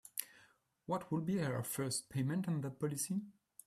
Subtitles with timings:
[0.87, 3.21] What would be her first payment on that policy?